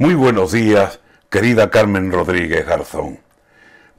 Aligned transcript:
Muy 0.00 0.14
buenos 0.14 0.52
días, 0.52 0.98
querida 1.28 1.68
Carmen 1.68 2.10
Rodríguez 2.10 2.64
Garzón. 2.64 3.20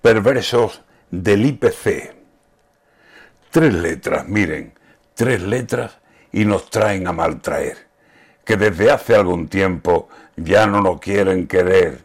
Perversos 0.00 0.82
del 1.10 1.44
IPC. 1.44 2.14
Tres 3.50 3.74
letras, 3.74 4.28
miren, 4.28 4.74
tres 5.14 5.42
letras 5.42 5.98
y 6.30 6.44
nos 6.44 6.70
traen 6.70 7.08
a 7.08 7.12
maltraer, 7.12 7.88
que 8.44 8.56
desde 8.56 8.92
hace 8.92 9.16
algún 9.16 9.48
tiempo 9.48 10.08
ya 10.36 10.68
no 10.68 10.80
nos 10.82 11.00
quieren 11.00 11.48
querer. 11.48 12.04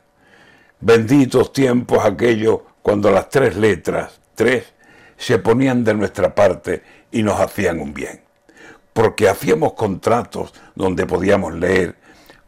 Benditos 0.80 1.54
tiempos 1.54 2.04
aquellos 2.04 2.62
cuando 2.82 3.12
las 3.12 3.30
tres 3.30 3.56
letras, 3.56 4.20
tres, 4.34 4.74
se 5.18 5.38
ponían 5.38 5.84
de 5.84 5.94
nuestra 5.94 6.34
parte 6.34 6.82
y 7.12 7.22
nos 7.22 7.40
hacían 7.40 7.80
un 7.80 7.94
bien. 7.94 8.22
Porque 8.92 9.30
hacíamos 9.30 9.74
contratos 9.74 10.52
donde 10.74 11.06
podíamos 11.06 11.54
leer 11.54 12.02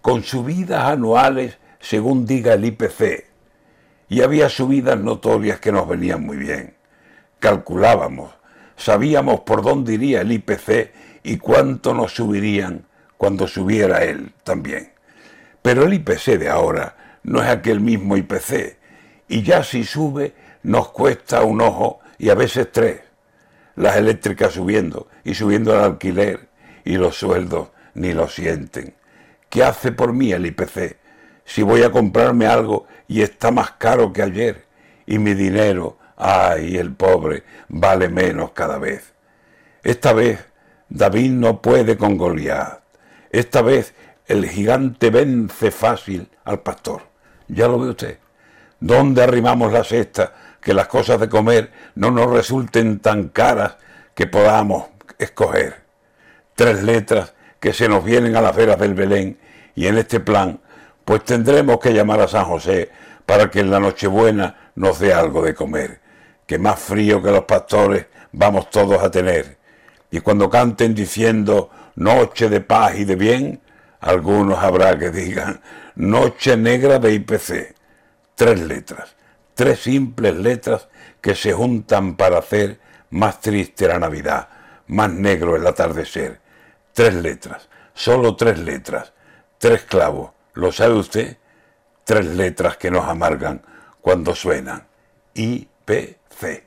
con 0.05 0.21
subidas 0.21 0.83
anuales 0.83 1.57
según 1.79 2.27
diga 2.27 2.53
el 2.53 2.63
IPC, 2.63 3.25
y 4.07 4.21
había 4.21 4.49
subidas 4.49 4.99
notorias 4.99 5.59
que 5.59 5.71
nos 5.71 5.87
venían 5.87 6.23
muy 6.23 6.37
bien. 6.37 6.75
Calculábamos, 7.39 8.31
sabíamos 8.75 9.39
por 9.39 9.63
dónde 9.63 9.93
iría 9.95 10.21
el 10.21 10.31
IPC 10.31 10.91
y 11.23 11.37
cuánto 11.37 11.95
nos 11.95 12.13
subirían 12.13 12.85
cuando 13.17 13.47
subiera 13.47 14.03
él 14.03 14.31
también. 14.43 14.91
Pero 15.63 15.85
el 15.85 15.93
IPC 15.95 16.37
de 16.37 16.49
ahora 16.49 17.19
no 17.23 17.41
es 17.41 17.49
aquel 17.49 17.79
mismo 17.79 18.15
IPC, 18.15 18.77
y 19.27 19.41
ya 19.41 19.63
si 19.63 19.83
sube 19.83 20.35
nos 20.61 20.89
cuesta 20.89 21.41
un 21.41 21.61
ojo 21.61 21.99
y 22.19 22.29
a 22.29 22.35
veces 22.35 22.71
tres. 22.71 23.01
Las 23.75 23.97
eléctricas 23.97 24.53
subiendo 24.53 25.07
y 25.23 25.33
subiendo 25.33 25.73
el 25.73 25.83
alquiler 25.83 26.47
y 26.83 26.97
los 26.97 27.17
sueldos 27.17 27.69
ni 27.95 28.13
lo 28.13 28.27
sienten. 28.27 28.93
¿Qué 29.49 29.63
hace 29.63 29.91
por 29.91 30.13
mí 30.13 30.31
el 30.31 30.45
IPC? 30.45 30.97
Si 31.45 31.61
voy 31.61 31.83
a 31.83 31.91
comprarme 31.91 32.47
algo 32.47 32.87
y 33.07 33.21
está 33.21 33.51
más 33.51 33.71
caro 33.71 34.11
que 34.11 34.21
ayer 34.23 34.65
y 35.05 35.19
mi 35.19 35.33
dinero, 35.33 35.97
ay, 36.17 36.77
el 36.77 36.93
pobre, 36.93 37.43
vale 37.67 38.09
menos 38.09 38.51
cada 38.51 38.77
vez. 38.77 39.13
Esta 39.83 40.13
vez 40.13 40.43
David 40.89 41.31
no 41.31 41.61
puede 41.61 41.97
con 41.97 42.17
Goliat. 42.17 42.79
Esta 43.29 43.61
vez 43.61 43.93
el 44.25 44.47
gigante 44.49 45.11
vence 45.11 45.69
fácil 45.69 46.29
al 46.43 46.61
pastor. 46.61 47.03
Ya 47.47 47.67
lo 47.67 47.79
ve 47.79 47.89
usted. 47.89 48.19
¿Dónde 48.79 49.23
arrimamos 49.23 49.71
la 49.71 49.83
cesta? 49.83 50.33
Que 50.59 50.73
las 50.73 50.87
cosas 50.87 51.19
de 51.19 51.29
comer 51.29 51.71
no 51.93 52.09
nos 52.09 52.31
resulten 52.31 52.99
tan 52.99 53.29
caras 53.29 53.77
que 54.15 54.25
podamos 54.25 54.87
escoger. 55.19 55.83
Tres 56.55 56.81
letras 56.83 57.34
que 57.65 57.73
se 57.73 57.89
nos 57.89 58.05
vienen 58.05 58.35
a 58.35 58.41
las 58.41 58.55
veras 58.55 58.77
del 58.77 58.93
Belén 58.93 59.39
y 59.73 59.87
en 59.87 59.97
este 59.97 60.19
plan, 60.19 60.59
pues 61.03 61.25
tendremos 61.25 61.79
que 61.79 61.95
llamar 61.95 62.21
a 62.21 62.27
San 62.27 62.45
José 62.45 62.91
para 63.25 63.49
que 63.49 63.61
en 63.61 63.71
la 63.71 63.79
Nochebuena 63.79 64.69
nos 64.75 64.99
dé 64.99 65.15
algo 65.15 65.41
de 65.41 65.55
comer, 65.55 65.99
que 66.45 66.59
más 66.59 66.79
frío 66.79 67.23
que 67.23 67.31
los 67.31 67.45
pastores 67.45 68.05
vamos 68.31 68.69
todos 68.69 69.01
a 69.01 69.09
tener. 69.09 69.57
Y 70.11 70.19
cuando 70.19 70.47
canten 70.47 70.93
diciendo 70.93 71.71
noche 71.95 72.49
de 72.49 72.61
paz 72.61 72.99
y 72.99 73.03
de 73.03 73.15
bien, 73.15 73.59
algunos 73.99 74.59
habrá 74.59 74.99
que 74.99 75.09
digan 75.09 75.59
noche 75.95 76.55
negra 76.57 76.99
de 76.99 77.13
IPC. 77.13 77.73
Tres 78.35 78.59
letras, 78.59 79.15
tres 79.55 79.79
simples 79.79 80.35
letras 80.35 80.87
que 81.19 81.33
se 81.33 81.51
juntan 81.51 82.15
para 82.15 82.37
hacer 82.37 82.79
más 83.09 83.41
triste 83.41 83.87
la 83.87 83.97
Navidad, 83.97 84.49
más 84.85 85.11
negro 85.11 85.55
el 85.55 85.65
atardecer 85.65 86.44
tres 86.95 87.13
letras, 87.13 87.67
solo 87.93 88.37
tres 88.37 88.57
letras, 88.57 89.11
tres 89.59 89.83
clavos, 89.83 90.31
¿lo 90.53 90.71
sabe 90.71 90.93
usted? 90.93 91.37
Tres 92.05 92.25
letras 92.25 92.77
que 92.77 92.89
nos 92.89 93.05
amargan 93.05 93.61
cuando 93.99 94.33
suenan. 94.33 94.87
IPC. 95.33 96.63